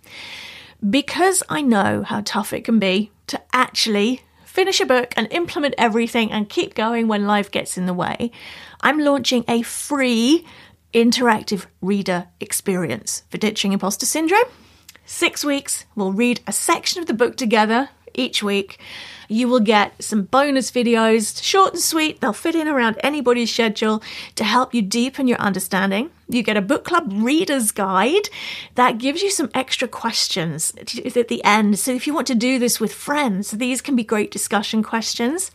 Because 0.88 1.42
I 1.48 1.62
know 1.62 2.04
how 2.04 2.22
tough 2.24 2.52
it 2.52 2.64
can 2.64 2.78
be 2.78 3.10
to 3.26 3.40
actually 3.52 4.22
finish 4.44 4.80
a 4.80 4.86
book 4.86 5.12
and 5.16 5.32
implement 5.32 5.74
everything 5.78 6.30
and 6.30 6.48
keep 6.48 6.74
going 6.74 7.08
when 7.08 7.26
life 7.26 7.50
gets 7.50 7.78
in 7.78 7.86
the 7.86 7.94
way, 7.94 8.30
I'm 8.80 8.98
launching 8.98 9.44
a 9.48 9.62
free 9.62 10.44
interactive 10.92 11.66
reader 11.80 12.28
experience 12.40 13.22
for 13.30 13.38
Ditching 13.38 13.72
Imposter 13.72 14.06
Syndrome. 14.06 14.44
Six 15.04 15.44
weeks, 15.44 15.84
we'll 15.94 16.12
read 16.12 16.40
a 16.46 16.52
section 16.52 17.00
of 17.00 17.06
the 17.06 17.14
book 17.14 17.36
together 17.36 17.88
each 18.14 18.42
week. 18.42 18.78
You 19.28 19.48
will 19.48 19.60
get 19.60 20.02
some 20.02 20.22
bonus 20.22 20.70
videos, 20.70 21.42
short 21.42 21.74
and 21.74 21.82
sweet. 21.82 22.20
They'll 22.20 22.32
fit 22.32 22.54
in 22.54 22.68
around 22.68 22.96
anybody's 23.00 23.52
schedule 23.52 24.02
to 24.34 24.44
help 24.44 24.74
you 24.74 24.82
deepen 24.82 25.28
your 25.28 25.38
understanding. 25.38 26.10
You 26.30 26.42
get 26.42 26.58
a 26.58 26.62
book 26.62 26.84
club 26.84 27.10
reader's 27.10 27.70
guide 27.70 28.28
that 28.74 28.98
gives 28.98 29.22
you 29.22 29.30
some 29.30 29.48
extra 29.54 29.88
questions 29.88 30.74
at 30.76 31.28
the 31.28 31.42
end. 31.42 31.78
So 31.78 31.92
if 31.92 32.06
you 32.06 32.12
want 32.12 32.26
to 32.26 32.34
do 32.34 32.58
this 32.58 32.78
with 32.78 32.92
friends, 32.92 33.52
these 33.52 33.80
can 33.80 33.96
be 33.96 34.04
great 34.04 34.30
discussion 34.30 34.82
questions. 34.82 35.50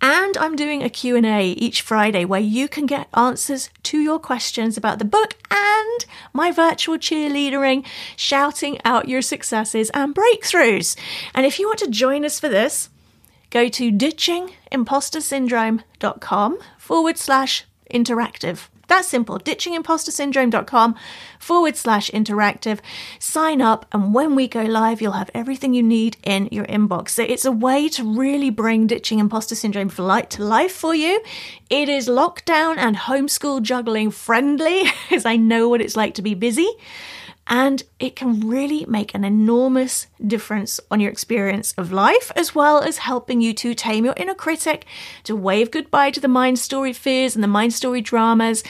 And 0.00 0.36
I'm 0.36 0.56
doing 0.56 0.82
a 0.82 0.90
Q&A 0.90 1.50
each 1.50 1.82
Friday 1.82 2.24
where 2.24 2.40
you 2.40 2.66
can 2.68 2.86
get 2.86 3.06
answers 3.14 3.70
to 3.84 3.98
your 3.98 4.18
questions 4.18 4.76
about 4.76 4.98
the 4.98 5.04
book 5.04 5.34
and 5.52 6.04
my 6.32 6.50
virtual 6.50 6.98
cheerleadering, 6.98 7.86
shouting 8.16 8.80
out 8.84 9.08
your 9.08 9.22
successes 9.22 9.88
and 9.90 10.16
breakthroughs. 10.16 10.96
And 11.34 11.46
if 11.46 11.60
you 11.60 11.68
want 11.68 11.78
to 11.80 11.90
join 11.90 12.24
us 12.24 12.38
for 12.40 12.48
this, 12.48 12.88
go 13.50 13.68
to 13.68 13.92
ditchingimpostersyndrome.com 13.92 16.58
forward 16.76 17.18
slash 17.18 17.64
interactive. 17.92 18.68
That's 18.88 19.06
simple. 19.06 19.38
Ditchingimpostersyndrome.com 19.38 20.96
forward 21.38 21.76
slash 21.76 22.10
interactive. 22.10 22.80
Sign 23.18 23.62
up, 23.62 23.86
and 23.92 24.12
when 24.14 24.34
we 24.34 24.48
go 24.48 24.62
live, 24.62 25.00
you'll 25.00 25.12
have 25.12 25.30
everything 25.34 25.74
you 25.74 25.82
need 25.82 26.16
in 26.24 26.48
your 26.50 26.64
inbox. 26.64 27.10
So 27.10 27.22
it's 27.22 27.44
a 27.44 27.52
way 27.52 27.88
to 27.90 28.02
really 28.02 28.50
bring 28.50 28.86
Ditching 28.86 29.18
Imposter 29.18 29.54
Syndrome 29.54 29.90
to 29.90 30.42
life 30.42 30.72
for 30.72 30.94
you. 30.94 31.22
It 31.68 31.88
is 31.88 32.08
lockdown 32.08 32.78
and 32.78 32.96
homeschool 32.96 33.62
juggling 33.62 34.10
friendly, 34.10 34.84
as 35.10 35.26
I 35.26 35.36
know 35.36 35.68
what 35.68 35.82
it's 35.82 35.96
like 35.96 36.14
to 36.14 36.22
be 36.22 36.34
busy 36.34 36.68
and 37.48 37.82
it 37.98 38.14
can 38.14 38.46
really 38.46 38.84
make 38.86 39.14
an 39.14 39.24
enormous 39.24 40.06
difference 40.24 40.78
on 40.90 41.00
your 41.00 41.10
experience 41.10 41.72
of 41.78 41.90
life, 41.90 42.30
as 42.36 42.54
well 42.54 42.80
as 42.80 42.98
helping 42.98 43.40
you 43.40 43.54
to 43.54 43.74
tame 43.74 44.04
your 44.04 44.14
inner 44.18 44.34
critic, 44.34 44.84
to 45.24 45.34
wave 45.34 45.70
goodbye 45.70 46.10
to 46.10 46.20
the 46.20 46.28
mind 46.28 46.58
story 46.58 46.92
fears 46.92 47.34
and 47.34 47.42
the 47.42 47.48
mind 47.48 47.72
story 47.72 48.02
dramas, 48.02 48.62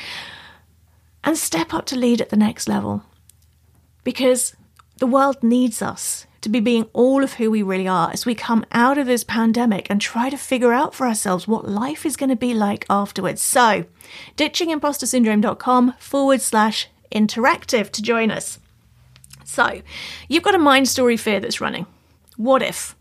and 1.24 1.36
step 1.36 1.74
up 1.74 1.86
to 1.86 1.96
lead 1.96 2.20
at 2.20 2.30
the 2.30 2.36
next 2.36 2.68
level. 2.68 3.02
Because 4.04 4.54
the 4.98 5.06
world 5.06 5.42
needs 5.42 5.82
us. 5.82 6.26
to 6.40 6.48
be 6.48 6.60
being 6.60 6.86
all 6.92 7.24
of 7.24 7.34
who 7.34 7.50
we 7.50 7.62
really 7.62 7.88
are 7.88 8.12
as 8.12 8.24
we 8.24 8.32
come 8.32 8.64
out 8.70 8.96
of 8.96 9.06
this 9.06 9.24
pandemic 9.24 9.88
and 9.90 10.00
try 10.00 10.30
to 10.30 10.36
figure 10.36 10.72
out 10.72 10.94
for 10.94 11.04
ourselves 11.04 11.48
what 11.48 11.68
life 11.68 12.06
is 12.06 12.16
going 12.16 12.30
to 12.30 12.36
be 12.36 12.54
like 12.54 12.86
afterwards. 12.88 13.42
So, 13.42 13.86
ditchingimpostersyndrome.com 14.36 15.94
forward 15.98 16.40
slash 16.40 16.88
interactive 17.12 17.90
to 17.90 18.02
join 18.02 18.30
us. 18.30 18.60
So, 19.48 19.80
you've 20.28 20.42
got 20.42 20.54
a 20.54 20.58
mind 20.58 20.88
story 20.88 21.16
fear 21.16 21.40
that's 21.40 21.58
running. 21.58 21.86
What 22.36 22.62
if? 22.62 22.94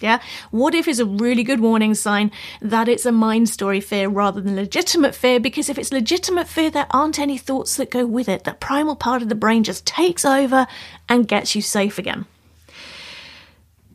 Yeah. 0.00 0.20
What 0.52 0.72
if 0.72 0.86
is 0.86 1.00
a 1.00 1.04
really 1.04 1.42
good 1.42 1.58
warning 1.58 1.92
sign 1.94 2.30
that 2.62 2.88
it's 2.88 3.04
a 3.04 3.10
mind 3.10 3.48
story 3.48 3.80
fear 3.80 4.08
rather 4.08 4.40
than 4.40 4.54
legitimate 4.54 5.12
fear? 5.12 5.40
Because 5.40 5.68
if 5.68 5.76
it's 5.76 5.90
legitimate 5.92 6.46
fear, 6.46 6.70
there 6.70 6.86
aren't 6.90 7.18
any 7.18 7.36
thoughts 7.36 7.74
that 7.76 7.90
go 7.90 8.06
with 8.06 8.28
it. 8.28 8.44
That 8.44 8.60
primal 8.60 8.94
part 8.94 9.22
of 9.22 9.28
the 9.28 9.34
brain 9.34 9.64
just 9.64 9.84
takes 9.86 10.24
over 10.24 10.68
and 11.08 11.26
gets 11.26 11.56
you 11.56 11.62
safe 11.62 11.98
again. 11.98 12.26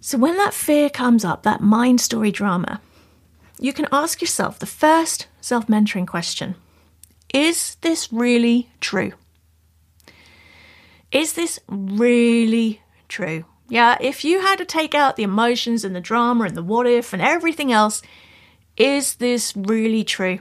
So 0.02 0.18
when 0.18 0.36
that 0.36 0.54
fear 0.54 0.90
comes 0.90 1.24
up, 1.24 1.44
that 1.44 1.62
mind 1.62 2.02
story 2.02 2.32
drama, 2.32 2.82
you 3.62 3.72
can 3.72 3.88
ask 3.94 4.20
yourself 4.20 4.60
the 4.60 4.66
first 4.66 5.28
self 5.40 5.68
mentoring 5.68 6.06
question 6.06 6.56
Is 7.34 7.76
this 7.76 8.12
really 8.12 8.70
true? 8.82 9.14
Is 11.14 11.34
this 11.34 11.60
really 11.68 12.82
true? 13.08 13.46
Yeah, 13.70 13.98
if 14.02 14.26
you 14.26 14.42
had 14.42 14.58
to 14.58 14.66
take 14.66 14.96
out 14.96 15.16
the 15.16 15.24
emotions 15.24 15.86
and 15.86 15.96
the 15.96 16.02
drama 16.02 16.46
and 16.46 16.58
the 16.58 16.64
what 16.64 16.88
if 16.88 17.14
and 17.14 17.22
everything 17.22 17.72
else, 17.72 18.02
is 18.78 19.16
this 19.16 19.56
really 19.56 20.04
true? 20.04 20.40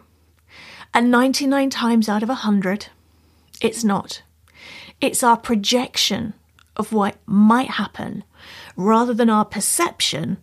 And 0.95 1.11
99 1.11 1.69
times 1.69 2.09
out 2.09 2.23
of 2.23 2.31
100, 2.31 2.87
it's 3.61 3.85
not. 3.85 4.23
It's 4.99 5.23
our 5.23 5.37
projection 5.37 6.33
of 6.75 6.91
what 6.91 7.17
might 7.27 7.71
happen 7.73 8.25
rather 8.75 9.13
than 9.13 9.29
our 9.29 9.45
perception 9.45 10.39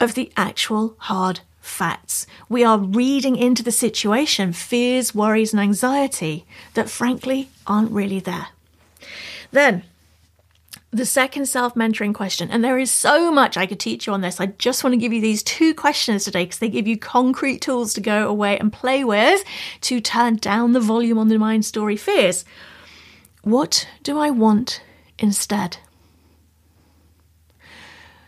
of 0.00 0.14
the 0.14 0.32
actual 0.36 0.96
hard 0.98 1.40
facts. 1.60 2.26
We 2.48 2.64
are 2.64 2.78
reading 2.78 3.36
into 3.36 3.62
the 3.62 3.70
situation 3.70 4.52
fears, 4.52 5.14
worries, 5.14 5.52
and 5.52 5.60
anxiety 5.60 6.44
that 6.74 6.90
frankly 6.90 7.50
aren't 7.68 7.92
really 7.92 8.18
there. 8.18 8.48
Then, 9.52 9.84
the 10.92 11.06
second 11.06 11.46
self 11.46 11.74
mentoring 11.74 12.14
question, 12.14 12.50
and 12.50 12.64
there 12.64 12.78
is 12.78 12.90
so 12.90 13.30
much 13.30 13.56
I 13.56 13.66
could 13.66 13.80
teach 13.80 14.06
you 14.06 14.12
on 14.12 14.20
this. 14.20 14.40
I 14.40 14.46
just 14.46 14.82
want 14.82 14.94
to 14.94 14.98
give 14.98 15.12
you 15.12 15.20
these 15.20 15.42
two 15.42 15.74
questions 15.74 16.24
today 16.24 16.44
because 16.44 16.58
they 16.58 16.68
give 16.68 16.88
you 16.88 16.98
concrete 16.98 17.60
tools 17.60 17.94
to 17.94 18.00
go 18.00 18.28
away 18.28 18.58
and 18.58 18.72
play 18.72 19.04
with 19.04 19.44
to 19.82 20.00
turn 20.00 20.36
down 20.36 20.72
the 20.72 20.80
volume 20.80 21.18
on 21.18 21.28
the 21.28 21.38
mind 21.38 21.64
story 21.64 21.96
fears. 21.96 22.44
What 23.42 23.88
do 24.02 24.18
I 24.18 24.30
want 24.30 24.82
instead? 25.18 25.78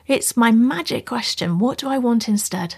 It's 0.07 0.37
my 0.37 0.52
magic 0.52 1.07
question. 1.07 1.59
What 1.59 1.79
do 1.79 1.88
I 1.88 1.99
want 1.99 2.29
instead? 2.29 2.76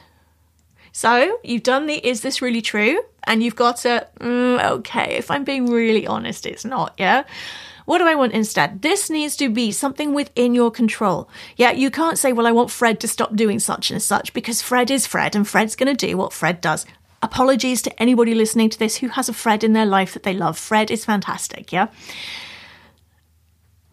So 0.92 1.38
you've 1.42 1.62
done 1.62 1.86
the 1.86 1.94
is 2.06 2.20
this 2.20 2.40
really 2.40 2.62
true? 2.62 3.02
And 3.24 3.42
you've 3.42 3.56
got 3.56 3.84
a, 3.84 4.06
mm, 4.20 4.64
okay, 4.76 5.16
if 5.16 5.30
I'm 5.30 5.44
being 5.44 5.70
really 5.70 6.06
honest, 6.06 6.46
it's 6.46 6.64
not, 6.64 6.94
yeah? 6.98 7.24
What 7.84 7.98
do 7.98 8.06
I 8.06 8.14
want 8.14 8.32
instead? 8.32 8.82
This 8.82 9.10
needs 9.10 9.36
to 9.36 9.48
be 9.48 9.70
something 9.70 10.14
within 10.14 10.54
your 10.54 10.70
control. 10.70 11.28
Yeah, 11.56 11.72
you 11.72 11.90
can't 11.90 12.18
say, 12.18 12.32
well, 12.32 12.46
I 12.46 12.52
want 12.52 12.70
Fred 12.70 12.98
to 13.00 13.08
stop 13.08 13.36
doing 13.36 13.58
such 13.58 13.90
and 13.90 14.02
such 14.02 14.32
because 14.32 14.62
Fred 14.62 14.90
is 14.90 15.06
Fred 15.06 15.36
and 15.36 15.46
Fred's 15.46 15.76
going 15.76 15.94
to 15.94 16.06
do 16.06 16.16
what 16.16 16.32
Fred 16.32 16.60
does. 16.60 16.86
Apologies 17.22 17.82
to 17.82 18.02
anybody 18.02 18.34
listening 18.34 18.70
to 18.70 18.78
this 18.78 18.96
who 18.96 19.08
has 19.08 19.28
a 19.28 19.34
Fred 19.34 19.64
in 19.64 19.72
their 19.72 19.86
life 19.86 20.14
that 20.14 20.22
they 20.22 20.34
love. 20.34 20.58
Fred 20.58 20.90
is 20.90 21.04
fantastic, 21.04 21.72
yeah? 21.72 21.88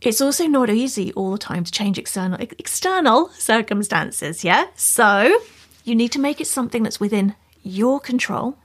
It's 0.02 0.22
also 0.22 0.48
not 0.48 0.70
easy 0.70 1.14
all 1.14 1.32
the 1.32 1.38
time 1.38 1.64
to 1.64 1.72
change 1.72 2.00
external 2.00 2.40
external 2.42 3.30
circumstances, 3.30 4.44
yeah? 4.44 4.66
So, 4.76 5.40
you 5.84 5.96
need 5.96 6.12
to 6.14 6.20
make 6.20 6.42
it 6.42 6.48
something 6.48 6.84
that's 6.84 7.00
within 7.00 7.36
your 7.62 8.00
control 8.00 8.58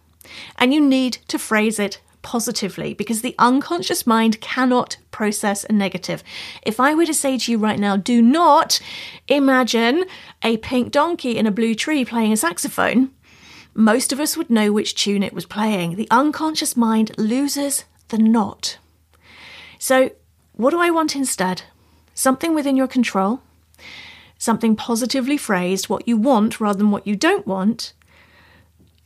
and 0.59 0.73
you 0.73 0.80
need 0.80 1.18
to 1.28 1.38
phrase 1.38 1.78
it 1.78 2.00
positively 2.26 2.92
because 2.92 3.23
the 3.23 3.37
unconscious 3.38 4.04
mind 4.04 4.40
cannot 4.40 4.97
process 5.12 5.64
a 5.64 5.73
negative. 5.73 6.25
If 6.62 6.80
I 6.80 6.92
were 6.92 7.06
to 7.06 7.14
say 7.14 7.38
to 7.38 7.52
you 7.52 7.56
right 7.56 7.78
now, 7.78 7.97
do 7.97 8.21
not 8.21 8.80
imagine 9.28 10.04
a 10.42 10.56
pink 10.56 10.90
donkey 10.90 11.38
in 11.38 11.47
a 11.47 11.52
blue 11.52 11.76
tree 11.76 12.04
playing 12.04 12.33
a 12.33 12.37
saxophone, 12.37 13.12
most 13.75 14.12
of 14.12 14.18
us 14.18 14.37
would 14.37 14.50
know 14.50 14.73
which 14.73 14.97
tune 14.97 15.23
it 15.23 15.33
was 15.33 15.47
playing. 15.47 15.95
The 15.95 16.09
unconscious 16.11 16.76
mind 16.76 17.16
loses 17.16 17.85
the 18.09 18.18
knot. 18.18 18.78
So, 19.78 20.11
what 20.54 20.71
do 20.71 20.80
I 20.80 20.90
want 20.90 21.14
instead? 21.14 21.62
Something 22.12 22.54
within 22.54 22.76
your 22.76 22.88
control, 22.88 23.40
something 24.37 24.75
positively 24.75 25.37
phrased, 25.37 25.88
what 25.88 26.09
you 26.09 26.16
want 26.16 26.61
rather 26.61 26.78
than 26.78 26.90
what 26.90 27.06
you 27.06 27.14
don't 27.14 27.47
want. 27.47 27.92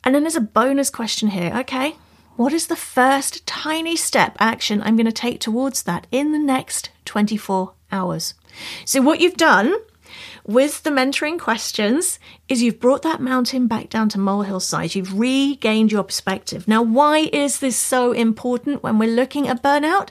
And 0.02 0.14
then 0.14 0.22
there's 0.22 0.36
a 0.36 0.40
bonus 0.40 0.88
question 0.88 1.28
here. 1.28 1.52
Okay, 1.58 1.96
what 2.40 2.54
is 2.54 2.68
the 2.68 2.74
first 2.74 3.44
tiny 3.44 3.94
step 3.94 4.34
action 4.38 4.80
I'm 4.80 4.96
going 4.96 5.04
to 5.04 5.12
take 5.12 5.40
towards 5.40 5.82
that 5.82 6.06
in 6.10 6.32
the 6.32 6.38
next 6.38 6.88
24 7.04 7.74
hours? 7.92 8.32
So, 8.86 9.02
what 9.02 9.20
you've 9.20 9.36
done 9.36 9.74
with 10.46 10.82
the 10.82 10.88
mentoring 10.88 11.38
questions 11.38 12.18
is 12.48 12.62
you've 12.62 12.80
brought 12.80 13.02
that 13.02 13.20
mountain 13.20 13.66
back 13.66 13.90
down 13.90 14.08
to 14.08 14.18
molehill 14.18 14.60
size. 14.60 14.96
You've 14.96 15.18
regained 15.20 15.92
your 15.92 16.02
perspective. 16.02 16.66
Now, 16.66 16.80
why 16.82 17.28
is 17.30 17.60
this 17.60 17.76
so 17.76 18.12
important 18.12 18.82
when 18.82 18.98
we're 18.98 19.14
looking 19.14 19.46
at 19.46 19.62
burnout? 19.62 20.08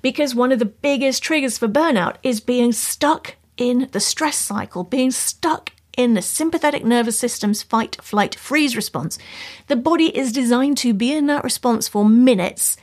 Because 0.00 0.34
one 0.34 0.52
of 0.52 0.60
the 0.60 0.64
biggest 0.64 1.22
triggers 1.22 1.58
for 1.58 1.68
burnout 1.68 2.16
is 2.22 2.40
being 2.40 2.72
stuck 2.72 3.36
in 3.58 3.90
the 3.92 4.00
stress 4.00 4.38
cycle, 4.38 4.84
being 4.84 5.10
stuck 5.10 5.72
in 5.98 6.14
the 6.14 6.22
sympathetic 6.22 6.84
nervous 6.84 7.18
system's 7.18 7.62
fight, 7.62 7.98
flight, 8.00 8.36
freeze 8.36 8.76
response. 8.76 9.18
The 9.66 9.76
body 9.76 10.16
is 10.16 10.32
designed 10.32 10.78
to 10.78 10.94
be 10.94 11.12
in 11.12 11.26
that 11.26 11.44
response 11.44 11.88
for 11.88 12.08
minutes, 12.08 12.76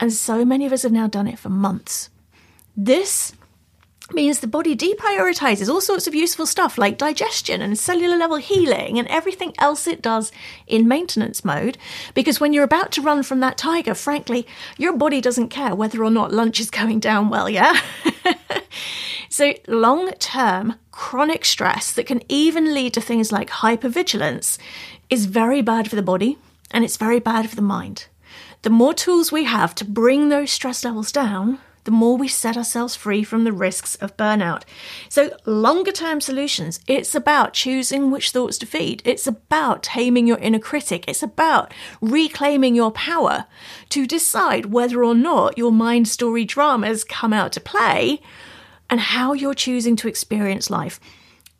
and 0.00 0.12
so 0.12 0.44
many 0.44 0.64
of 0.64 0.72
us 0.72 0.82
have 0.82 0.90
now 0.90 1.06
done 1.06 1.28
it 1.28 1.38
for 1.38 1.50
months. 1.50 2.08
This 2.74 3.34
means 4.14 4.40
the 4.40 4.46
body 4.46 4.74
deprioritizes 4.74 5.68
all 5.68 5.82
sorts 5.82 6.06
of 6.06 6.14
useful 6.14 6.46
stuff 6.46 6.78
like 6.78 6.96
digestion 6.96 7.60
and 7.60 7.78
cellular 7.78 8.16
level 8.16 8.38
healing 8.38 8.98
and 8.98 9.06
everything 9.08 9.52
else 9.58 9.86
it 9.86 10.00
does 10.00 10.32
in 10.66 10.88
maintenance 10.88 11.44
mode. 11.44 11.76
Because 12.14 12.40
when 12.40 12.54
you're 12.54 12.64
about 12.64 12.90
to 12.92 13.02
run 13.02 13.22
from 13.22 13.40
that 13.40 13.58
tiger, 13.58 13.94
frankly, 13.94 14.46
your 14.78 14.96
body 14.96 15.20
doesn't 15.20 15.48
care 15.48 15.74
whether 15.74 16.02
or 16.02 16.10
not 16.10 16.32
lunch 16.32 16.58
is 16.60 16.70
going 16.70 17.00
down 17.00 17.28
well, 17.28 17.50
yeah? 17.50 17.78
so, 19.28 19.54
long 19.66 20.10
term 20.12 20.76
chronic 20.90 21.44
stress 21.44 21.92
that 21.92 22.06
can 22.06 22.22
even 22.28 22.74
lead 22.74 22.94
to 22.94 23.00
things 23.00 23.30
like 23.30 23.50
hypervigilance 23.50 24.58
is 25.10 25.26
very 25.26 25.62
bad 25.62 25.88
for 25.88 25.96
the 25.96 26.02
body 26.02 26.38
and 26.70 26.84
it's 26.84 26.96
very 26.96 27.20
bad 27.20 27.48
for 27.48 27.56
the 27.56 27.62
mind. 27.62 28.06
The 28.62 28.70
more 28.70 28.94
tools 28.94 29.30
we 29.30 29.44
have 29.44 29.74
to 29.76 29.84
bring 29.84 30.28
those 30.28 30.50
stress 30.50 30.84
levels 30.84 31.12
down, 31.12 31.58
the 31.84 31.92
more 31.92 32.16
we 32.16 32.28
set 32.28 32.56
ourselves 32.56 32.96
free 32.96 33.22
from 33.24 33.44
the 33.44 33.52
risks 33.52 33.94
of 33.96 34.16
burnout. 34.16 34.64
So, 35.08 35.30
longer 35.46 35.92
term 35.92 36.20
solutions, 36.20 36.80
it's 36.86 37.14
about 37.14 37.54
choosing 37.54 38.10
which 38.10 38.30
thoughts 38.30 38.58
to 38.58 38.66
feed. 38.66 39.00
It's 39.04 39.26
about 39.26 39.84
taming 39.84 40.26
your 40.26 40.38
inner 40.38 40.58
critic. 40.58 41.04
It's 41.08 41.22
about 41.22 41.72
reclaiming 42.00 42.74
your 42.74 42.90
power 42.90 43.46
to 43.90 44.06
decide 44.06 44.66
whether 44.66 45.02
or 45.04 45.14
not 45.14 45.56
your 45.56 45.72
mind 45.72 46.08
story 46.08 46.44
dramas 46.44 47.04
come 47.04 47.32
out 47.32 47.52
to 47.52 47.60
play 47.60 48.20
and 48.90 49.00
how 49.00 49.32
you're 49.32 49.54
choosing 49.54 49.96
to 49.96 50.08
experience 50.08 50.70
life. 50.70 51.00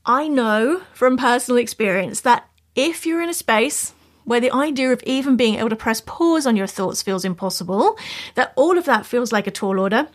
I 0.05 0.29
know 0.29 0.83
from 0.95 1.17
personal 1.17 1.59
experience 1.59 2.23
that 2.23 2.49
if 2.75 3.05
you're 3.05 3.23
in 3.23 3.29
a 3.29 3.35
space 3.35 3.93
where 4.25 4.41
the 4.41 4.53
idea 4.53 4.93
of 4.93 5.03
even 5.05 5.37
being 5.37 5.57
able 5.57 5.71
to 5.71 5.77
press 5.77 6.01
pause 6.01 6.47
on 6.47 6.57
your 6.57 6.67
thoughts 6.67 7.03
feels 7.03 7.25
impossible, 7.25 7.99
that 8.35 8.53
all 8.57 8.79
of 8.79 8.85
that 8.85 9.07
feels 9.07 9.33
like 9.33 9.47
a 9.47 9.51
tall 9.51 9.79
order, 9.79 10.09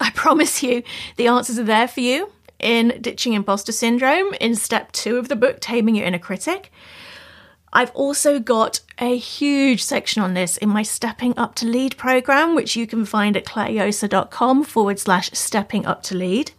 I 0.00 0.10
promise 0.14 0.62
you 0.62 0.82
the 1.16 1.28
answers 1.28 1.58
are 1.58 1.64
there 1.64 1.88
for 1.88 2.00
you 2.00 2.30
in 2.58 2.98
Ditching 3.00 3.32
Imposter 3.32 3.72
Syndrome 3.72 4.34
in 4.40 4.54
step 4.54 4.92
two 4.92 5.18
of 5.18 5.28
the 5.28 5.36
book, 5.36 5.58
Taming 5.60 5.96
Your 5.96 6.06
Inner 6.06 6.18
Critic. 6.18 6.70
I've 7.72 7.90
also 7.92 8.38
got 8.38 8.80
a 8.98 9.16
huge 9.16 9.82
section 9.82 10.22
on 10.22 10.34
this 10.34 10.58
in 10.58 10.68
my 10.68 10.82
Stepping 10.82 11.36
Up 11.38 11.54
to 11.56 11.66
Lead 11.66 11.96
program, 11.96 12.54
which 12.54 12.76
you 12.76 12.86
can 12.86 13.06
find 13.06 13.36
at 13.36 13.46
clarejosa.com 13.46 14.64
forward 14.64 14.98
slash 14.98 15.30
stepping 15.32 15.86
up 15.86 16.02
to 16.04 16.14
lead. 16.14 16.52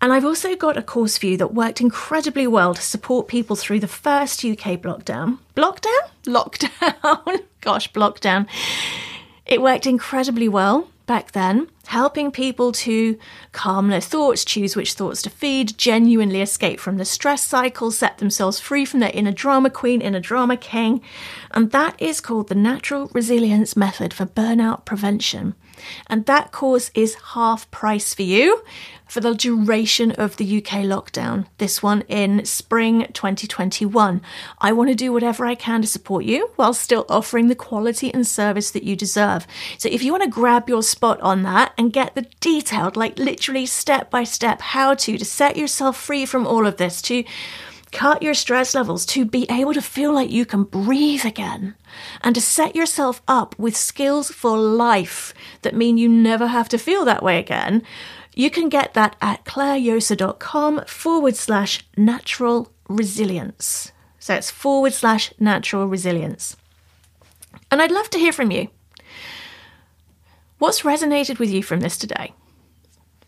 And 0.00 0.12
I've 0.12 0.26
also 0.26 0.54
got 0.54 0.76
a 0.76 0.82
course 0.82 1.16
for 1.16 1.24
you 1.26 1.38
that 1.38 1.54
worked 1.54 1.80
incredibly 1.80 2.46
well 2.46 2.74
to 2.74 2.82
support 2.82 3.28
people 3.28 3.56
through 3.56 3.80
the 3.80 3.88
first 3.88 4.44
UK 4.44 4.78
lockdown. 4.82 5.38
Lockdown? 5.56 6.10
Lockdown. 6.26 7.42
Gosh, 7.62 7.90
lockdown. 7.92 8.46
It 9.46 9.62
worked 9.62 9.86
incredibly 9.86 10.48
well 10.48 10.88
back 11.06 11.32
then, 11.32 11.68
helping 11.86 12.30
people 12.30 12.72
to 12.72 13.18
calm 13.52 13.88
their 13.88 14.00
thoughts, 14.00 14.44
choose 14.44 14.76
which 14.76 14.94
thoughts 14.94 15.22
to 15.22 15.30
feed, 15.30 15.76
genuinely 15.78 16.40
escape 16.40 16.80
from 16.80 16.96
the 16.96 17.04
stress 17.04 17.42
cycle, 17.42 17.90
set 17.90 18.18
themselves 18.18 18.60
free 18.60 18.84
from 18.84 19.00
their 19.00 19.10
inner 19.14 19.32
drama 19.32 19.70
queen, 19.70 20.00
inner 20.00 20.20
drama 20.20 20.56
king. 20.56 21.00
And 21.52 21.70
that 21.70 22.00
is 22.00 22.20
called 22.20 22.48
the 22.48 22.54
Natural 22.54 23.10
Resilience 23.12 23.76
Method 23.76 24.12
for 24.12 24.26
Burnout 24.26 24.84
Prevention. 24.84 25.54
And 26.06 26.26
that 26.26 26.52
course 26.52 26.90
is 26.94 27.16
half 27.34 27.70
price 27.70 28.14
for 28.14 28.22
you 28.22 28.62
for 29.06 29.20
the 29.20 29.34
duration 29.34 30.10
of 30.12 30.36
the 30.36 30.58
UK 30.58 30.82
lockdown, 30.82 31.46
this 31.58 31.82
one 31.82 32.02
in 32.02 32.44
spring 32.44 33.06
2021. 33.12 34.20
I 34.58 34.72
want 34.72 34.90
to 34.90 34.96
do 34.96 35.12
whatever 35.12 35.46
I 35.46 35.54
can 35.54 35.82
to 35.82 35.88
support 35.88 36.24
you 36.24 36.50
while 36.56 36.74
still 36.74 37.06
offering 37.08 37.48
the 37.48 37.54
quality 37.54 38.12
and 38.12 38.26
service 38.26 38.70
that 38.72 38.82
you 38.82 38.96
deserve. 38.96 39.46
So 39.78 39.88
if 39.88 40.02
you 40.02 40.10
want 40.10 40.24
to 40.24 40.30
grab 40.30 40.68
your 40.68 40.82
spot 40.82 41.20
on 41.20 41.44
that 41.44 41.72
and 41.78 41.92
get 41.92 42.14
the 42.14 42.26
detailed, 42.40 42.96
like 42.96 43.18
literally 43.18 43.66
step 43.66 44.10
by 44.10 44.24
step 44.24 44.60
how 44.60 44.94
to, 44.94 45.18
to 45.18 45.24
set 45.24 45.56
yourself 45.56 45.96
free 45.96 46.26
from 46.26 46.46
all 46.46 46.66
of 46.66 46.76
this, 46.76 47.00
to 47.02 47.24
cut 47.96 48.22
your 48.22 48.34
stress 48.34 48.74
levels, 48.74 49.06
to 49.06 49.24
be 49.24 49.46
able 49.50 49.72
to 49.72 49.80
feel 49.80 50.12
like 50.12 50.30
you 50.30 50.44
can 50.44 50.64
breathe 50.64 51.24
again, 51.24 51.74
and 52.20 52.34
to 52.34 52.40
set 52.42 52.76
yourself 52.76 53.22
up 53.26 53.58
with 53.58 53.74
skills 53.74 54.30
for 54.30 54.58
life 54.58 55.32
that 55.62 55.74
mean 55.74 55.96
you 55.96 56.06
never 56.06 56.48
have 56.48 56.68
to 56.68 56.76
feel 56.76 57.06
that 57.06 57.22
way 57.22 57.38
again, 57.38 57.82
you 58.34 58.50
can 58.50 58.68
get 58.68 58.92
that 58.92 59.16
at 59.22 59.46
clarejosa.com 59.46 60.84
forward 60.86 61.36
slash 61.36 61.86
natural 61.96 62.70
resilience. 62.86 63.92
So 64.18 64.34
it's 64.34 64.50
forward 64.50 64.92
slash 64.92 65.32
natural 65.40 65.86
resilience. 65.86 66.54
And 67.70 67.80
I'd 67.80 67.90
love 67.90 68.10
to 68.10 68.18
hear 68.18 68.32
from 68.32 68.50
you. 68.50 68.68
What's 70.58 70.82
resonated 70.82 71.38
with 71.38 71.50
you 71.50 71.62
from 71.62 71.80
this 71.80 71.96
today? 71.96 72.34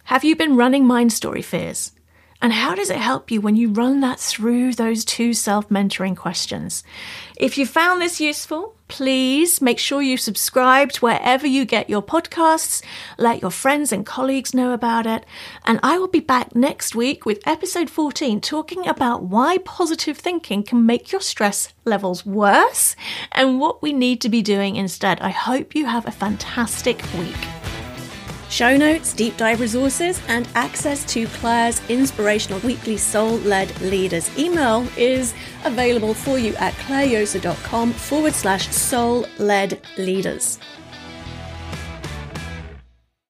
Have 0.04 0.24
you 0.24 0.36
been 0.36 0.56
running 0.56 0.86
mind 0.86 1.12
story 1.12 1.42
fears? 1.42 1.92
And 2.40 2.52
how 2.52 2.74
does 2.76 2.88
it 2.88 2.98
help 2.98 3.30
you 3.30 3.40
when 3.40 3.56
you 3.56 3.70
run 3.70 4.00
that 4.00 4.20
through 4.20 4.74
those 4.74 5.04
two 5.04 5.32
self 5.32 5.68
mentoring 5.68 6.16
questions? 6.16 6.84
If 7.36 7.58
you 7.58 7.66
found 7.66 8.00
this 8.00 8.20
useful, 8.20 8.76
please 8.86 9.60
make 9.60 9.78
sure 9.78 10.00
you 10.00 10.16
subscribe 10.16 10.92
to 10.92 11.00
wherever 11.00 11.46
you 11.46 11.64
get 11.64 11.90
your 11.90 12.02
podcasts. 12.02 12.82
Let 13.18 13.42
your 13.42 13.50
friends 13.50 13.92
and 13.92 14.06
colleagues 14.06 14.54
know 14.54 14.72
about 14.72 15.04
it. 15.04 15.26
And 15.64 15.80
I 15.82 15.98
will 15.98 16.08
be 16.08 16.20
back 16.20 16.54
next 16.54 16.94
week 16.94 17.26
with 17.26 17.46
episode 17.46 17.90
14 17.90 18.40
talking 18.40 18.86
about 18.86 19.24
why 19.24 19.58
positive 19.58 20.16
thinking 20.16 20.62
can 20.62 20.86
make 20.86 21.10
your 21.10 21.20
stress 21.20 21.74
levels 21.84 22.24
worse 22.24 22.94
and 23.32 23.58
what 23.58 23.82
we 23.82 23.92
need 23.92 24.20
to 24.20 24.28
be 24.28 24.42
doing 24.42 24.76
instead. 24.76 25.20
I 25.20 25.30
hope 25.30 25.74
you 25.74 25.86
have 25.86 26.06
a 26.06 26.12
fantastic 26.12 27.02
week. 27.18 27.57
Show 28.50 28.78
notes, 28.78 29.12
deep 29.12 29.36
dive 29.36 29.60
resources, 29.60 30.22
and 30.26 30.48
access 30.54 31.04
to 31.12 31.26
Clare's 31.26 31.82
inspirational 31.90 32.60
weekly 32.60 32.96
soul 32.96 33.36
led 33.38 33.78
leaders 33.82 34.36
email 34.38 34.86
is 34.96 35.34
available 35.64 36.14
for 36.14 36.38
you 36.38 36.54
at 36.56 36.72
clarejosa.com 36.74 37.92
forward 37.92 38.32
slash 38.32 38.68
soul 38.68 39.26
led 39.38 39.78
leaders. 39.98 40.58